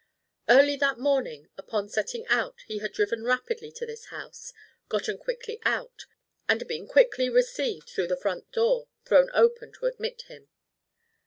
Early 0.49 0.77
that 0.77 0.97
morning 0.97 1.47
upon 1.59 1.87
setting 1.87 2.25
out 2.27 2.61
he 2.65 2.79
had 2.79 2.91
driven 2.91 3.23
rapidly 3.23 3.71
to 3.73 3.85
this 3.85 4.05
house, 4.05 4.51
gotten 4.89 5.19
quickly 5.19 5.59
out, 5.63 6.07
and 6.49 6.67
been 6.67 6.87
quickly 6.87 7.29
received 7.29 7.87
through 7.87 8.07
the 8.07 8.17
front 8.17 8.51
door 8.51 8.87
thrown 9.05 9.29
open 9.31 9.71
to 9.73 9.85
admit 9.85 10.23
him. 10.23 10.49